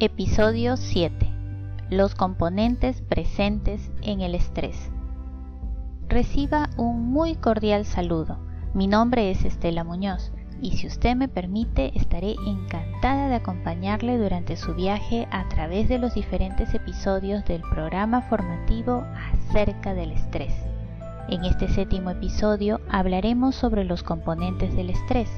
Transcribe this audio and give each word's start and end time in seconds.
Episodio 0.00 0.76
7. 0.76 1.28
Los 1.90 2.14
componentes 2.14 3.02
presentes 3.02 3.90
en 4.02 4.20
el 4.20 4.36
estrés. 4.36 4.92
Reciba 6.08 6.70
un 6.76 7.10
muy 7.10 7.34
cordial 7.34 7.84
saludo. 7.84 8.38
Mi 8.74 8.86
nombre 8.86 9.32
es 9.32 9.44
Estela 9.44 9.82
Muñoz 9.82 10.30
y 10.62 10.76
si 10.76 10.86
usted 10.86 11.16
me 11.16 11.26
permite 11.26 11.98
estaré 11.98 12.36
encantada 12.46 13.28
de 13.28 13.34
acompañarle 13.34 14.18
durante 14.18 14.56
su 14.56 14.74
viaje 14.74 15.26
a 15.30 15.48
través 15.48 15.88
de 15.88 15.98
los 15.98 16.14
diferentes 16.14 16.74
episodios 16.74 17.44
del 17.44 17.62
programa 17.62 18.22
formativo 18.22 19.04
acerca 19.48 19.94
del 19.94 20.12
estrés. 20.12 20.54
En 21.28 21.44
este 21.44 21.68
séptimo 21.68 22.10
episodio 22.10 22.80
hablaremos 22.90 23.54
sobre 23.54 23.84
los 23.84 24.02
componentes 24.02 24.74
del 24.76 24.90
estrés 24.90 25.28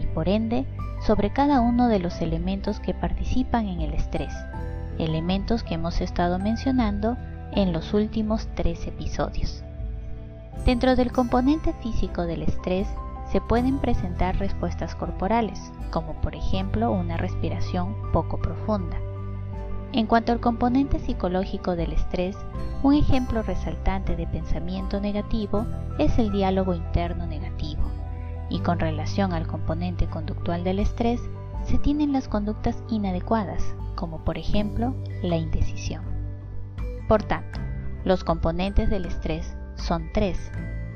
y 0.00 0.06
por 0.06 0.28
ende 0.28 0.66
sobre 1.06 1.32
cada 1.32 1.60
uno 1.60 1.88
de 1.88 1.98
los 1.98 2.20
elementos 2.20 2.80
que 2.80 2.94
participan 2.94 3.68
en 3.68 3.80
el 3.80 3.94
estrés, 3.94 4.32
elementos 4.98 5.62
que 5.62 5.74
hemos 5.74 6.00
estado 6.00 6.38
mencionando 6.38 7.16
en 7.52 7.72
los 7.72 7.94
últimos 7.94 8.48
tres 8.54 8.86
episodios. 8.86 9.62
Dentro 10.64 10.96
del 10.96 11.12
componente 11.12 11.74
físico 11.82 12.22
del 12.22 12.42
estrés 12.42 12.88
se 13.30 13.40
pueden 13.40 13.78
presentar 13.78 14.36
respuestas 14.38 14.94
corporales, 14.94 15.60
como 15.90 16.14
por 16.20 16.34
ejemplo 16.34 16.92
una 16.92 17.16
respiración 17.16 17.94
poco 18.12 18.38
profunda. 18.38 18.96
En 19.94 20.06
cuanto 20.06 20.32
al 20.32 20.40
componente 20.40 20.98
psicológico 20.98 21.76
del 21.76 21.92
estrés, 21.92 22.36
un 22.82 22.94
ejemplo 22.94 23.42
resaltante 23.42 24.16
de 24.16 24.26
pensamiento 24.26 25.00
negativo 25.00 25.66
es 26.00 26.18
el 26.18 26.32
diálogo 26.32 26.74
interno 26.74 27.28
negativo 27.28 27.82
y 28.50 28.58
con 28.58 28.80
relación 28.80 29.32
al 29.32 29.46
componente 29.46 30.08
conductual 30.08 30.64
del 30.64 30.80
estrés, 30.80 31.20
se 31.62 31.78
tienen 31.78 32.12
las 32.12 32.26
conductas 32.26 32.82
inadecuadas, 32.90 33.62
como 33.94 34.24
por 34.24 34.36
ejemplo 34.36 34.96
la 35.22 35.36
indecisión. 35.36 36.02
Por 37.06 37.22
tanto, 37.22 37.60
los 38.04 38.24
componentes 38.24 38.90
del 38.90 39.04
estrés 39.06 39.56
son 39.76 40.10
tres. 40.12 40.50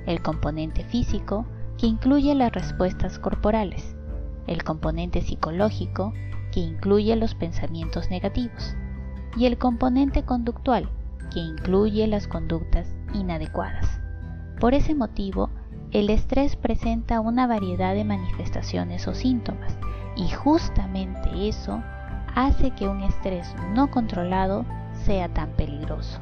El 0.06 0.22
componente 0.22 0.82
físico, 0.84 1.46
que 1.78 1.86
incluye 1.86 2.34
las 2.34 2.50
respuestas 2.50 3.20
corporales. 3.20 3.94
El 4.48 4.64
componente 4.64 5.22
psicológico, 5.22 6.12
que 6.50 6.60
incluye 6.60 7.14
los 7.14 7.36
pensamientos 7.36 8.10
negativos. 8.10 8.74
Y 9.36 9.46
el 9.46 9.58
componente 9.58 10.24
conductual, 10.24 10.88
que 11.30 11.40
incluye 11.40 12.06
las 12.06 12.26
conductas 12.26 12.94
inadecuadas. 13.14 14.00
Por 14.60 14.74
ese 14.74 14.94
motivo, 14.94 15.50
el 15.92 16.10
estrés 16.10 16.56
presenta 16.56 17.20
una 17.20 17.46
variedad 17.46 17.94
de 17.94 18.04
manifestaciones 18.04 19.08
o 19.08 19.14
síntomas 19.14 19.78
y 20.16 20.28
justamente 20.28 21.48
eso 21.48 21.82
hace 22.34 22.70
que 22.72 22.88
un 22.88 23.02
estrés 23.02 23.54
no 23.74 23.90
controlado 23.90 24.64
sea 25.04 25.28
tan 25.28 25.50
peligroso. 25.50 26.20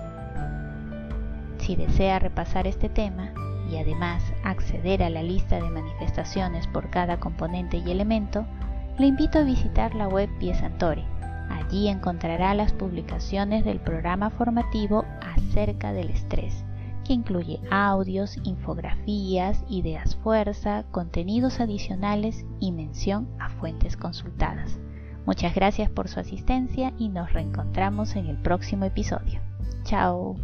Si 1.59 1.75
desea 1.75 2.19
repasar 2.19 2.67
este 2.67 2.89
tema 2.89 3.33
y 3.71 3.79
además 3.79 4.23
acceder 4.45 5.03
a 5.03 5.11
la 5.11 5.23
lista 5.23 5.57
de 5.57 5.71
manifestaciones 5.71 6.67
por 6.69 6.91
cada 6.91 7.19
componente 7.19 7.79
y 7.79 7.91
elemento, 7.91 8.47
le 8.99 9.07
invito 9.07 9.41
a 9.41 9.43
visitar 9.43 9.95
la 9.95 10.09
web 10.09 10.29
Piesantore. 10.39 11.05
Allí 11.67 11.89
encontrará 11.89 12.55
las 12.55 12.73
publicaciones 12.73 13.65
del 13.65 13.81
programa 13.81 14.31
formativo 14.31 15.05
acerca 15.21 15.93
del 15.93 16.11
estrés 16.11 16.65
que 17.05 17.13
incluye 17.13 17.61
audios, 17.71 18.37
infografías, 18.43 19.65
ideas 19.69 20.17
fuerza, 20.17 20.85
contenidos 20.91 21.61
adicionales 21.61 22.45
y 22.59 22.73
mención 22.73 23.29
a 23.39 23.49
fuentes 23.49 23.97
consultadas. 23.97 24.81
Muchas 25.25 25.55
gracias 25.55 25.91
por 25.91 26.09
su 26.09 26.21
asistencia 26.21 26.93
y 26.99 27.09
nos 27.09 27.33
reencontramos 27.33 28.17
en 28.17 28.27
el 28.27 28.37
próximo 28.37 28.85
episodio. 28.85 29.41
Chao. 29.85 30.37